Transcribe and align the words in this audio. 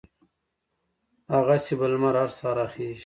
هغسې 1.35 1.73
به 1.79 1.85
لمر 1.91 2.15
هر 2.21 2.29
سهار 2.37 2.55
را 2.59 2.65
خېژي 2.73 2.99